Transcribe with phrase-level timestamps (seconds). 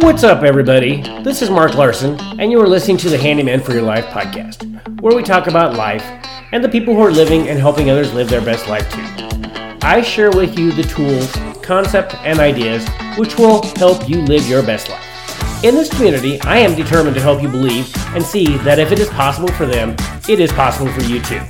[0.00, 1.02] What's up, everybody?
[1.22, 4.64] This is Mark Larson, and you are listening to the Handyman for Your Life podcast,
[5.02, 6.02] where we talk about life
[6.50, 9.02] and the people who are living and helping others live their best life too.
[9.82, 11.30] I share with you the tools,
[11.62, 15.62] concept, and ideas which will help you live your best life.
[15.62, 18.98] In this community, I am determined to help you believe and see that if it
[18.98, 19.94] is possible for them,
[20.26, 21.42] it is possible for you too.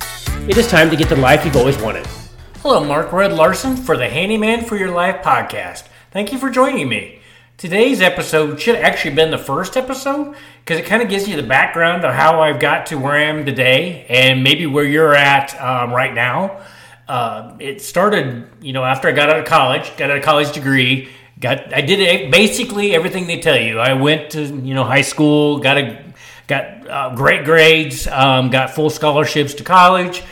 [0.48, 2.08] It is time to get the life you've always wanted.
[2.56, 5.84] Hello, Mark Red Larson for the Handyman for Your Life podcast.
[6.10, 7.20] Thank you for joining me.
[7.62, 10.34] Today's episode should have actually been the first episode
[10.64, 13.22] because it kind of gives you the background of how I've got to where I
[13.22, 16.60] am today and maybe where you're at um, right now.
[17.06, 21.10] Uh, it started, you know, after I got out of college, got a college degree,
[21.38, 23.78] got I did basically everything they tell you.
[23.78, 26.04] I went to you know high school, got a
[26.48, 30.24] got uh, great grades, um, got full scholarships to college,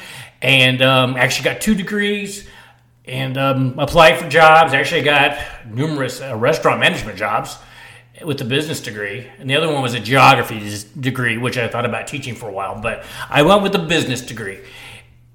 [0.42, 2.49] and um, actually got two degrees
[3.10, 4.72] and um, applied for jobs.
[4.72, 7.58] Actually, got numerous uh, restaurant management jobs
[8.24, 11.84] with the business degree, and the other one was a geography degree, which I thought
[11.84, 12.80] about teaching for a while.
[12.80, 14.60] But I went with the business degree.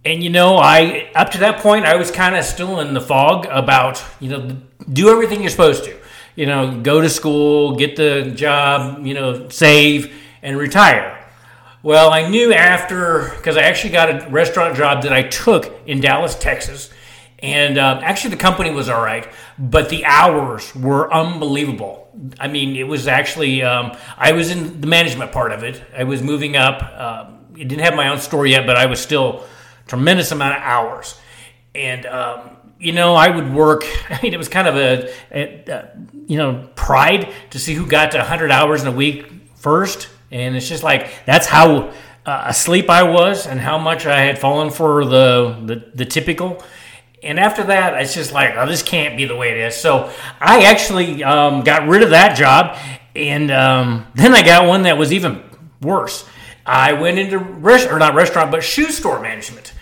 [0.05, 3.01] And you know, I up to that point, I was kind of still in the
[3.01, 4.57] fog about you know
[4.91, 5.97] do everything you're supposed to.
[6.35, 11.11] You know, go to school, get the job, you know, save and retire.
[11.81, 16.01] Well, I knew after because I actually got a restaurant job that I took in
[16.01, 16.89] Dallas, Texas
[17.45, 22.09] and uh, actually, the company was all right, but the hours were unbelievable.
[22.39, 25.79] I mean, it was actually, um, I was in the management part of it.
[25.95, 26.81] I was moving up.
[26.81, 29.45] Uh, it didn't have my own store yet, but I was still
[29.85, 31.19] tremendous amount of hours.
[31.75, 33.83] And, um, you know, I would work.
[34.09, 35.89] I mean, it was kind of a, a, a,
[36.25, 40.09] you know, pride to see who got to 100 hours in a week first.
[40.31, 41.93] And it's just like, that's how
[42.25, 46.63] uh, asleep I was and how much I had fallen for the, the, the typical
[47.23, 49.75] and after that, it's just like, oh, this can't be the way it is.
[49.75, 52.77] So I actually um, got rid of that job,
[53.15, 55.43] and um, then I got one that was even
[55.81, 56.27] worse.
[56.65, 59.73] I went into rest or not restaurant, but shoe store management,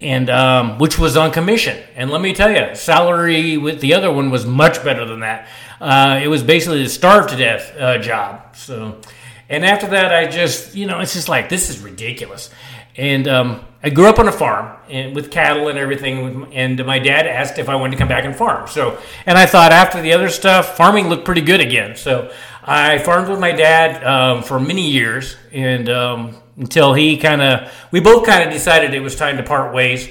[0.00, 1.82] and um, which was on commission.
[1.94, 5.48] And let me tell you, salary with the other one was much better than that.
[5.80, 8.56] Uh, it was basically a starve to death uh, job.
[8.56, 9.00] So,
[9.48, 12.50] and after that, I just you know, it's just like this is ridiculous.
[12.96, 16.52] And um, I grew up on a farm and with cattle and everything.
[16.52, 18.66] And my dad asked if I wanted to come back and farm.
[18.68, 21.94] So, and I thought after the other stuff, farming looked pretty good again.
[21.94, 22.32] So
[22.64, 27.72] I farmed with my dad um, for many years, and um, until he kind of,
[27.92, 30.10] we both kind of decided it was time to part ways.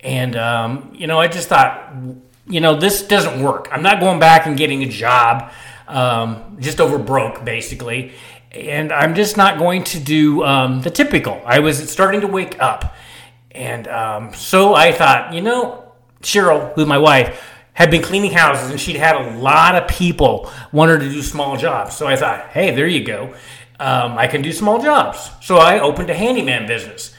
[0.00, 1.94] And um, you know, I just thought,
[2.48, 3.68] you know, this doesn't work.
[3.70, 5.52] I'm not going back and getting a job,
[5.86, 8.12] um, just over broke, basically
[8.54, 11.42] and I'm just not going to do um, the typical.
[11.44, 12.94] I was starting to wake up,
[13.54, 15.92] and um, so I thought, you know,
[16.22, 17.42] Cheryl, who's my wife,
[17.72, 21.22] had been cleaning houses, and she'd had a lot of people want her to do
[21.22, 21.96] small jobs.
[21.96, 23.34] So I thought, hey, there you go,
[23.80, 25.30] um, I can do small jobs.
[25.40, 27.14] So I opened a handyman business,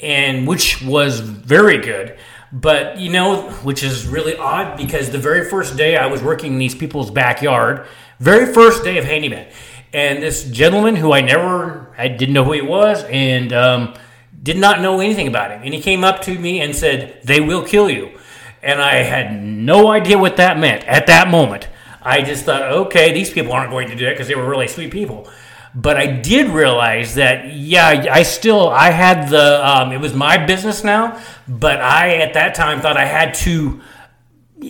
[0.00, 2.18] and which was very good.
[2.52, 6.52] But you know, which is really odd because the very first day I was working
[6.52, 7.86] in these people's backyard,
[8.20, 9.48] very first day of handyman
[9.96, 13.94] and this gentleman who I never, I didn't know who he was, and um,
[14.46, 15.60] did not know anything about him.
[15.62, 18.18] And he came up to me and said, "They will kill you,"
[18.62, 21.68] and I had no idea what that meant at that moment.
[22.06, 24.68] I just thought, okay, these people aren't going to do it because they were really
[24.68, 25.28] sweet people.
[25.74, 30.38] But I did realize that, yeah, I still, I had the, um, it was my
[30.38, 33.80] business now, but I at that time thought I had to,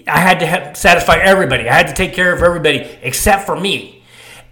[0.09, 1.69] I had to have, satisfy everybody.
[1.69, 4.03] I had to take care of everybody except for me.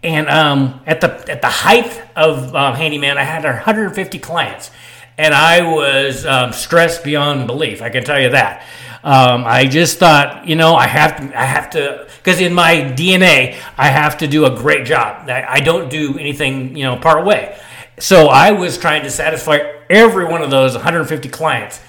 [0.03, 4.71] And um, at the at the height of um, handyman, I had 150 clients,
[5.17, 7.83] and I was um, stressed beyond belief.
[7.83, 8.67] I can tell you that.
[9.05, 12.77] Um, I just thought, you know, I have to, I have to, because in my
[12.77, 15.29] DNA, I have to do a great job.
[15.29, 17.59] I, I don't do anything, you know, part way.
[17.99, 19.59] So I was trying to satisfy
[19.91, 21.81] every one of those 150 clients.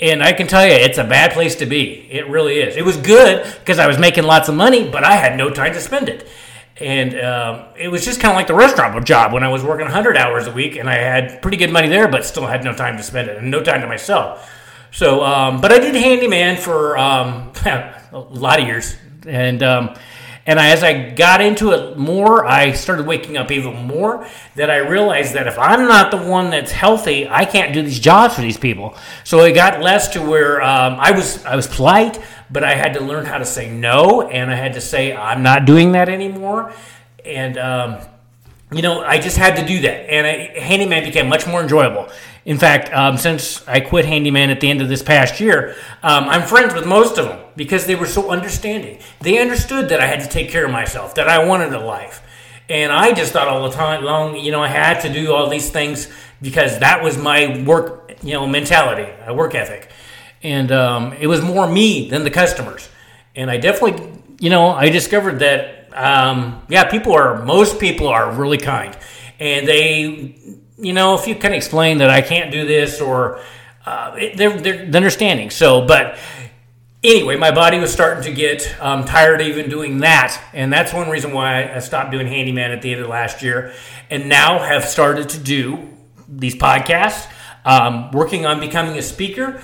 [0.00, 2.10] And I can tell you, it's a bad place to be.
[2.10, 2.74] It really is.
[2.74, 5.74] It was good because I was making lots of money, but I had no time
[5.74, 6.26] to spend it
[6.76, 9.84] and um, it was just kind of like the restaurant job when I was working
[9.84, 12.74] 100 hours a week, and I had pretty good money there, but still had no
[12.74, 14.50] time to spend it and no time to myself.
[14.92, 18.96] So, um, but I did handyman for um, a lot of years,
[19.26, 19.94] and um,
[20.46, 24.26] and I, as I got into it more, I started waking up even more.
[24.56, 28.00] That I realized that if I'm not the one that's healthy, I can't do these
[28.00, 28.96] jobs for these people.
[29.24, 32.18] So it got less to where um, I was I was polite
[32.50, 35.42] but I had to learn how to say no, and I had to say I'm
[35.42, 36.72] not doing that anymore.
[37.24, 37.98] And um,
[38.72, 42.08] you know, I just had to do that, and I, handyman became much more enjoyable.
[42.44, 46.24] In fact, um, since I quit handyman at the end of this past year, um,
[46.24, 48.98] I'm friends with most of them because they were so understanding.
[49.20, 52.22] They understood that I had to take care of myself, that I wanted a life,
[52.68, 55.48] and I just thought all the time long, you know, I had to do all
[55.48, 56.08] these things
[56.40, 59.90] because that was my work, you know, mentality, a work ethic,
[60.44, 62.88] and um, it was more me than the customers.
[63.34, 68.32] And I definitely, you know, I discovered that um, yeah, people are most people are
[68.32, 68.96] really kind,
[69.38, 70.36] and they,
[70.78, 73.40] you know, if you can explain that I can't do this or
[73.86, 75.50] uh, they're, they're understanding.
[75.50, 76.18] So, but
[77.02, 80.92] anyway, my body was starting to get um, tired of even doing that, and that's
[80.92, 83.72] one reason why I stopped doing handyman at the end of last year,
[84.10, 85.88] and now have started to do
[86.28, 87.30] these podcasts,
[87.64, 89.62] um, working on becoming a speaker.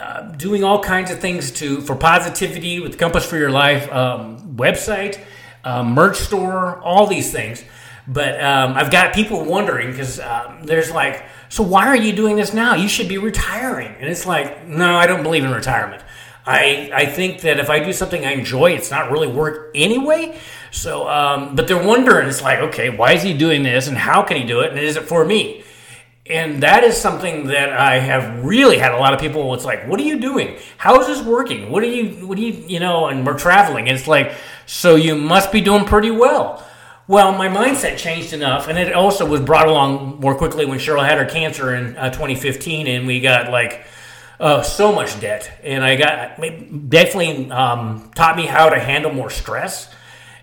[0.00, 4.54] Uh, doing all kinds of things to for positivity with Compass for Your Life um,
[4.54, 5.18] website,
[5.64, 7.64] uh, merch store, all these things.
[8.06, 12.36] But um, I've got people wondering because um, there's like, so why are you doing
[12.36, 12.74] this now?
[12.74, 13.94] You should be retiring.
[13.98, 16.02] And it's like, no, I don't believe in retirement.
[16.46, 20.38] I, I think that if I do something I enjoy, it's not really work anyway.
[20.70, 24.22] So, um, but they're wondering, it's like, okay, why is he doing this and how
[24.22, 24.70] can he do it?
[24.70, 25.62] And is it for me?
[26.28, 29.54] And that is something that I have really had a lot of people.
[29.54, 30.58] It's like, what are you doing?
[30.76, 31.70] How is this working?
[31.70, 33.06] What are you, what do you, you know?
[33.06, 33.88] And we're traveling.
[33.88, 34.34] And it's like,
[34.66, 36.64] so you must be doing pretty well.
[37.08, 41.02] Well, my mindset changed enough, and it also was brought along more quickly when Cheryl
[41.02, 43.86] had her cancer in uh, 2015, and we got like
[44.38, 46.38] uh, so much debt, and I got
[46.90, 49.90] definitely um, taught me how to handle more stress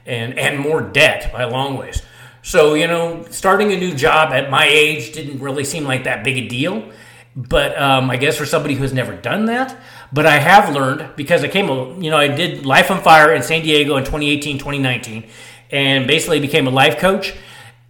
[0.07, 2.01] and and more debt by long ways.
[2.45, 6.23] So you know, starting a new job at my age didn't really seem like that
[6.23, 6.91] big a deal,
[7.35, 9.75] but um, I guess for somebody who's never done that,
[10.13, 13.41] but I have learned because I came, you know, I did Life on Fire in
[13.41, 15.27] San Diego in 2018, 2019,
[15.71, 17.33] and basically became a life coach.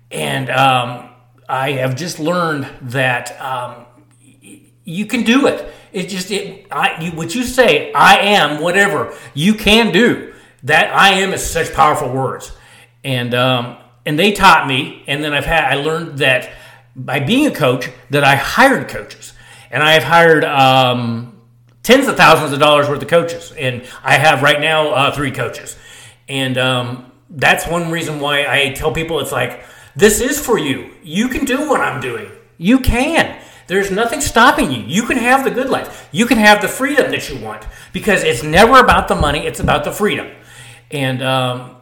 [0.10, 1.10] And um,
[1.50, 3.86] I have just learned that um,
[4.86, 5.70] you can do it.
[5.92, 10.34] It just, it, I, you, what you say, I am whatever you can do.
[10.64, 12.54] That I am is such powerful words.
[13.04, 16.52] And, um, and they taught me, and then I've had, I learned that
[16.96, 19.34] by being a coach, that I hired coaches.
[19.72, 21.36] And I have hired, um,
[21.86, 25.32] tens of thousands of dollars worth of coaches, and I have right now uh, three
[25.32, 25.78] coaches,
[26.28, 29.64] and um, that's one reason why I tell people it's like
[29.96, 30.92] this is for you.
[31.04, 32.30] You can do what I'm doing.
[32.58, 33.40] You can.
[33.68, 34.82] There's nothing stopping you.
[34.82, 36.10] You can have the good life.
[36.12, 39.46] You can have the freedom that you want because it's never about the money.
[39.46, 40.28] It's about the freedom.
[40.92, 41.75] And um,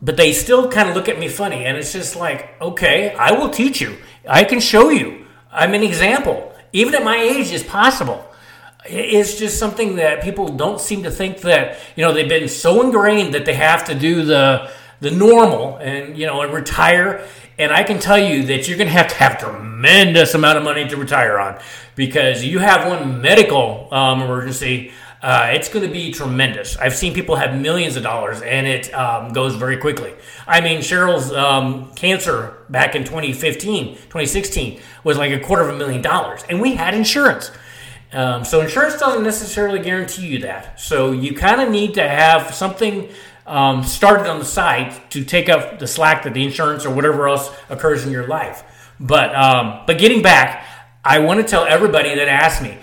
[0.00, 3.32] but they still kind of look at me funny, and it's just like, okay, I
[3.32, 3.96] will teach you.
[4.28, 5.26] I can show you.
[5.50, 6.52] I'm an example.
[6.72, 8.24] Even at my age, is possible
[8.88, 12.82] it's just something that people don't seem to think that you know they've been so
[12.82, 17.26] ingrained that they have to do the the normal and you know and retire
[17.58, 20.64] and i can tell you that you're going to have to have tremendous amount of
[20.64, 21.58] money to retire on
[21.96, 24.92] because you have one medical um, emergency
[25.22, 26.76] uh, it's going to be tremendous.
[26.76, 30.14] I've seen people have millions of dollars, and it um, goes very quickly.
[30.46, 35.78] I mean, Cheryl's um, cancer back in 2015, 2016 was like a quarter of a
[35.78, 37.50] million dollars, and we had insurance.
[38.12, 40.80] Um, so insurance doesn't necessarily guarantee you that.
[40.80, 43.08] So you kind of need to have something
[43.46, 47.28] um, started on the side to take up the slack that the insurance or whatever
[47.28, 48.62] else occurs in your life.
[49.00, 50.64] But um, but getting back,
[51.04, 52.78] I want to tell everybody that asked me,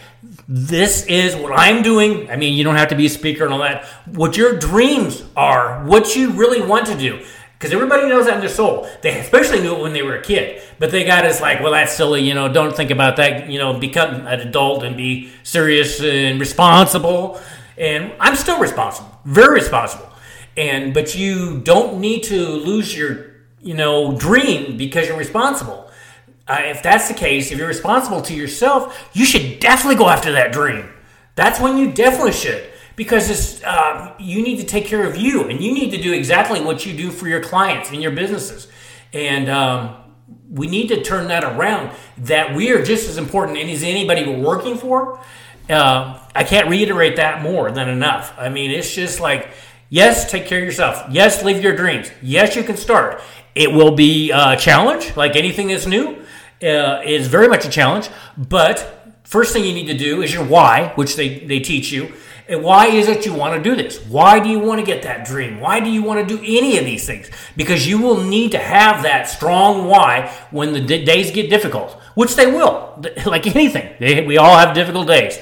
[0.47, 2.29] this is what I'm doing.
[2.29, 3.85] I mean, you don't have to be a speaker and all that.
[4.05, 7.25] What your dreams are, what you really want to do.
[7.57, 8.87] Because everybody knows that in their soul.
[9.01, 10.61] They especially knew it when they were a kid.
[10.77, 12.21] But they got us like, well, that's silly.
[12.21, 13.49] You know, don't think about that.
[13.49, 17.39] You know, become an adult and be serious and responsible.
[17.77, 20.09] And I'm still responsible, very responsible.
[20.57, 23.31] And but you don't need to lose your,
[23.61, 25.84] you know, dream because you're responsible.
[26.47, 30.31] Uh, if that's the case, if you're responsible to yourself, you should definitely go after
[30.33, 30.87] that dream.
[31.35, 32.69] That's when you definitely should.
[32.95, 36.13] Because it's uh, you need to take care of you and you need to do
[36.13, 38.69] exactly what you do for your clients and your businesses.
[39.11, 39.97] And um,
[40.49, 41.93] we need to turn that around.
[42.19, 45.19] That we are just as important as anybody we're working for
[45.69, 48.33] uh, i can't reiterate that more than enough.
[48.37, 49.49] I mean it's just like
[49.89, 51.03] yes take care of yourself.
[51.09, 52.11] Yes live your dreams.
[52.21, 53.21] Yes you can start.
[53.55, 56.23] It will be a challenge like anything that's new
[56.63, 60.45] uh, is very much a challenge but first thing you need to do is your
[60.45, 62.11] why which they, they teach you
[62.47, 63.99] and why is it you want to do this?
[64.05, 65.59] Why do you want to get that dream?
[65.59, 67.31] Why do you want to do any of these things?
[67.57, 71.93] Because you will need to have that strong why when the d- days get difficult,
[72.13, 73.95] which they will, like anything.
[73.99, 75.39] They, we all have difficult days.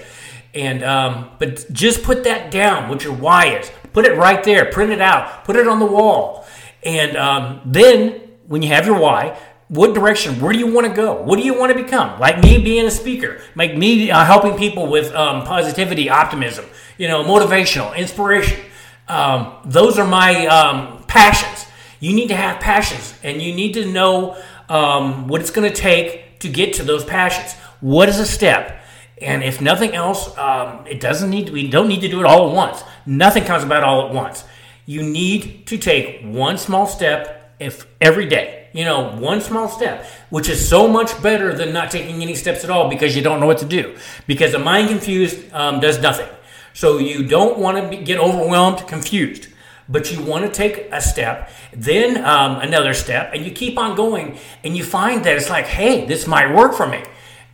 [0.54, 2.88] And um, but just put that down.
[2.88, 3.72] What your why is.
[3.92, 4.72] Put it right there.
[4.72, 5.44] Print it out.
[5.44, 6.46] Put it on the wall.
[6.84, 9.38] And um, then when you have your why,
[9.74, 10.40] what direction?
[10.40, 11.20] Where do you want to go?
[11.24, 12.20] What do you want to become?
[12.20, 16.66] Like me being a speaker, like me uh, helping people with um, positivity, optimism,
[17.00, 18.60] you know, motivational, inspiration.
[19.08, 21.66] Um, those are my um, passions.
[22.00, 24.38] You need to have passions, and you need to know
[24.70, 27.54] um, what it's going to take to get to those passions.
[27.82, 28.80] What is a step?
[29.22, 31.48] And if nothing else, um, it doesn't need.
[31.48, 32.84] To, we don't need to do it all at once.
[33.08, 34.44] Nothing comes about all at once.
[34.86, 38.63] You need to take one small step if every day.
[38.74, 42.64] You know, one small step, which is so much better than not taking any steps
[42.64, 43.96] at all because you don't know what to do.
[44.26, 46.28] Because a mind confused um, does nothing.
[46.74, 49.48] So you don't want to get overwhelmed, confused,
[49.88, 53.96] but you want to take a step, then um, another step, and you keep on
[53.96, 57.04] going, and you find that it's like, hey, this might work for me.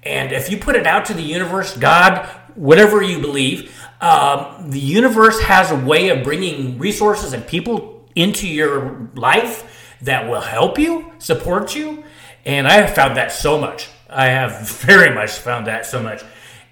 [0.04, 4.80] And if you put it out to the universe, God, whatever you believe, um, the
[4.80, 9.69] universe has a way of bringing resources and people into your life
[10.02, 12.04] that will help you, support you.
[12.46, 13.90] And I have found that so much.
[14.10, 16.24] I have very much found that so much.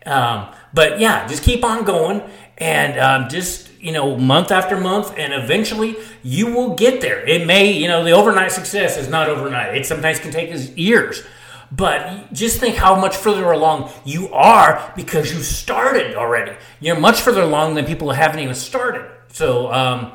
[0.05, 2.21] Um, but yeah, just keep on going
[2.57, 7.25] and um, just, you know, month after month, and eventually you will get there.
[7.25, 10.69] It may, you know, the overnight success is not overnight, it sometimes can take us
[10.69, 11.23] years.
[11.69, 16.53] But just think how much further along you are because you started already.
[16.79, 19.11] You're much further along than people who haven't even started.
[19.33, 20.13] So, um,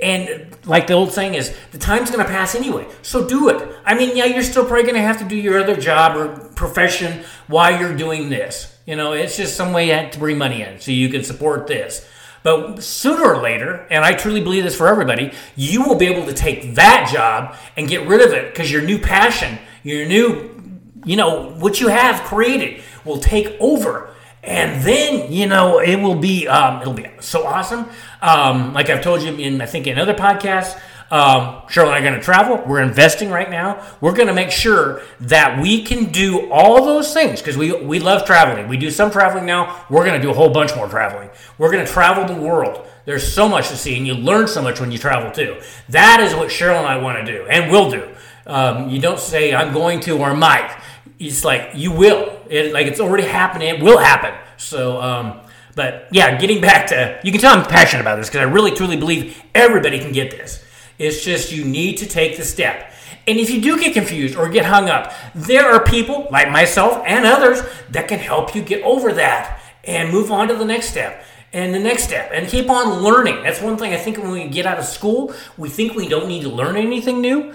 [0.00, 2.86] and like the old saying is, the time's going to pass anyway.
[3.02, 3.68] So do it.
[3.84, 6.50] I mean, yeah, you're still probably going to have to do your other job or
[6.50, 8.76] profession while you're doing this.
[8.86, 12.08] You know, it's just some way to bring money in so you can support this.
[12.44, 16.26] But sooner or later, and I truly believe this for everybody, you will be able
[16.26, 20.80] to take that job and get rid of it because your new passion, your new,
[21.04, 26.14] you know, what you have created will take over and then you know it will
[26.14, 27.86] be um, it'll be so awesome.
[28.22, 30.78] Um, like I've told you in I think in other podcasts,
[31.10, 32.62] um, Cheryl and I are going to travel.
[32.66, 33.84] We're investing right now.
[34.00, 37.98] We're going to make sure that we can do all those things because we we
[37.98, 38.68] love traveling.
[38.68, 39.84] We do some traveling now.
[39.88, 41.30] We're going to do a whole bunch more traveling.
[41.56, 42.86] We're going to travel the world.
[43.06, 45.58] There's so much to see, and you learn so much when you travel too.
[45.88, 48.06] That is what Cheryl and I want to do, and will do.
[48.46, 50.74] Um, you don't say I'm going to or might
[51.18, 52.40] it's like you will.
[52.48, 53.68] It, like it's already happening.
[53.68, 54.34] It will happen.
[54.56, 55.40] So, um,
[55.74, 58.72] but yeah, getting back to you can tell I'm passionate about this because I really
[58.72, 60.64] truly believe everybody can get this.
[60.98, 62.92] It's just you need to take the step.
[63.26, 67.02] And if you do get confused or get hung up, there are people like myself
[67.06, 67.60] and others
[67.90, 71.22] that can help you get over that and move on to the next step
[71.52, 73.42] and the next step and keep on learning.
[73.42, 76.26] That's one thing I think when we get out of school, we think we don't
[76.26, 77.54] need to learn anything new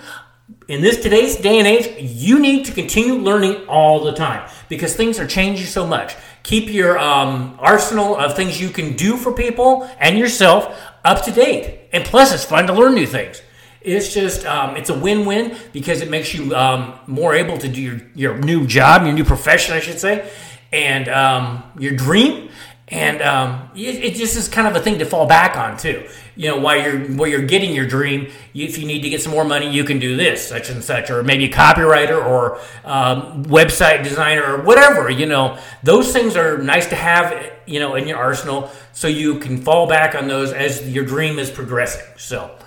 [0.67, 4.95] in this today's day and age, you need to continue learning all the time because
[4.95, 6.15] things are changing so much.
[6.43, 11.31] Keep your um, arsenal of things you can do for people and yourself up to
[11.31, 11.89] date.
[11.93, 13.41] And plus, it's fun to learn new things.
[13.81, 17.81] It's just um, it's a win-win because it makes you um, more able to do
[17.81, 20.29] your, your new job, your new profession, I should say,
[20.71, 22.49] and um, your dream
[22.93, 26.07] and um, it, it, just is kind of a thing to fall back on too.
[26.35, 29.31] You know, while you're while you're getting your dream, if you need to get some
[29.31, 33.45] more money, you can do this, such and such, or maybe a copywriter or um,
[33.45, 35.09] website designer or whatever.
[35.09, 37.51] You know, those things are nice to have.
[37.65, 41.39] You know, in your arsenal, so you can fall back on those as your dream
[41.39, 42.05] is progressing.
[42.17, 42.57] So,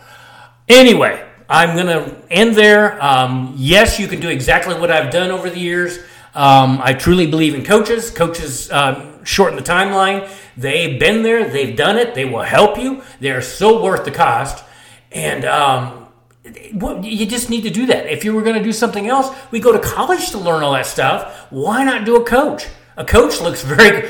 [0.68, 3.02] anyway, I'm gonna end there.
[3.04, 5.98] Um, yes, you can do exactly what I've done over the years.
[6.36, 8.10] Um, I truly believe in coaches.
[8.10, 10.30] Coaches um, shorten the timeline.
[10.54, 13.02] They've been there, they've done it, they will help you.
[13.20, 14.62] They're so worth the cost.
[15.10, 16.08] And um,
[16.44, 18.06] you just need to do that.
[18.06, 20.74] If you were going to do something else, we go to college to learn all
[20.74, 21.46] that stuff.
[21.50, 22.66] Why not do a coach?
[22.98, 24.06] A coach looks very,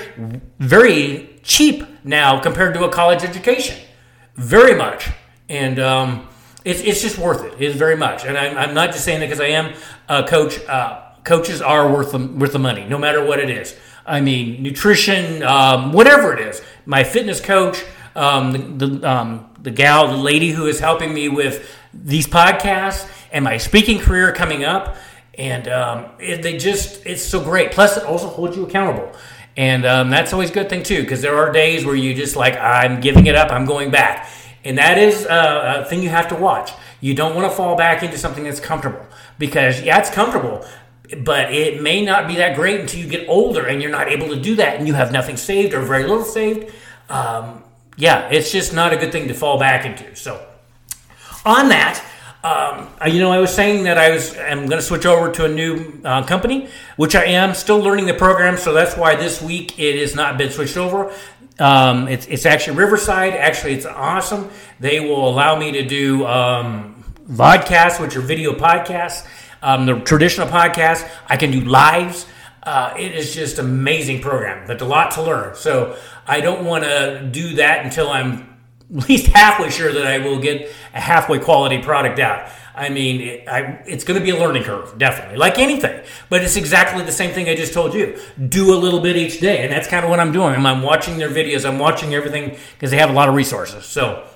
[0.58, 3.78] very cheap now compared to a college education.
[4.34, 5.10] Very much.
[5.48, 6.28] And um,
[6.64, 7.62] it's, it's just worth it.
[7.62, 8.24] It's very much.
[8.24, 9.74] And I'm, I'm not just saying that because I am
[10.08, 10.58] a coach.
[10.66, 13.76] Uh, coaches are worth the, worth the money, no matter what it is.
[14.06, 16.62] I mean, nutrition, um, whatever it is.
[16.86, 21.28] My fitness coach, um, the the, um, the gal, the lady who is helping me
[21.28, 24.96] with these podcasts and my speaking career coming up,
[25.36, 27.72] and um, it, they just it's so great.
[27.72, 29.12] Plus, it also holds you accountable.
[29.56, 32.36] And um, that's always a good thing too, because there are days where you just
[32.36, 34.28] like, I'm giving it up, I'm going back.
[34.64, 36.72] And that is a, a thing you have to watch.
[37.00, 39.06] You don't want to fall back into something that's comfortable
[39.38, 40.64] because, yeah, it's comfortable,
[41.24, 44.28] but it may not be that great until you get older and you're not able
[44.28, 46.72] to do that and you have nothing saved or very little saved.
[47.08, 47.62] Um,
[47.96, 50.14] yeah, it's just not a good thing to fall back into.
[50.16, 50.44] So,
[51.44, 52.04] on that,
[52.42, 55.46] um, you know, I was saying that I was I'm going to switch over to
[55.46, 58.56] a new uh, company, which I am still learning the program.
[58.56, 61.12] So that's why this week it has not been switched over.
[61.58, 63.32] Um, it's, it's actually Riverside.
[63.32, 64.50] Actually, it's awesome.
[64.78, 69.26] They will allow me to do um, vodcasts, which are video podcasts
[69.62, 72.26] Um, the traditional podcast, I can do lives.
[72.62, 75.54] Uh, it is just amazing program, but a lot to learn.
[75.54, 75.96] So
[76.26, 78.56] I don't want to do that until I'm
[78.94, 82.50] at least halfway sure that I will get a halfway quality product out.
[82.74, 86.04] I mean, it, I, it's going to be a learning curve, definitely, like anything.
[86.28, 88.18] But it's exactly the same thing I just told you.
[88.48, 90.54] Do a little bit each day, and that's kind of what I'm doing.
[90.54, 91.66] I'm watching their videos.
[91.66, 93.86] I'm watching everything because they have a lot of resources.
[93.86, 94.28] So,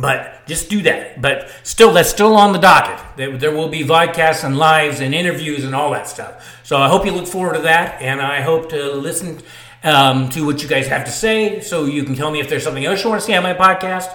[0.00, 1.20] but just do that.
[1.20, 3.40] But still, that's still on the docket.
[3.40, 6.60] There, will be vodcasts and lives and interviews and all that stuff.
[6.64, 9.40] So I hope you look forward to that, and I hope to listen
[9.82, 12.64] um, to what you guys have to say, so you can tell me if there's
[12.64, 14.10] something else you want to see on my podcast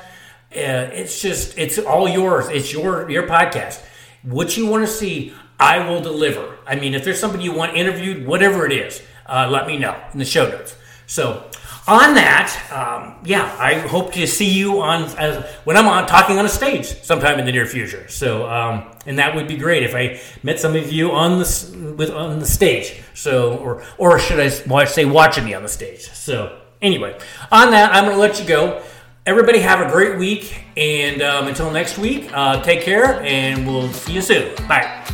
[0.51, 2.47] uh, it's just it's all yours.
[2.49, 3.81] It's your your podcast.
[4.23, 6.57] What you want to see, I will deliver.
[6.65, 9.95] I mean, if there's somebody you want interviewed, whatever it is, uh, let me know
[10.11, 10.75] in the show notes.
[11.05, 11.49] So,
[11.89, 16.37] on that, um, yeah, I hope to see you on uh, when I'm on talking
[16.37, 18.07] on a stage sometime in the near future.
[18.07, 21.95] So, um, and that would be great if I met some of you on the
[21.97, 23.01] with on the stage.
[23.13, 26.09] So, or or should I say watching me on the stage?
[26.11, 27.17] So, anyway,
[27.51, 28.83] on that, I'm going to let you go
[29.25, 30.65] everybody have a great week.
[30.75, 34.55] And um, until next week, uh, take care and we'll see you soon.
[34.67, 35.05] Bye.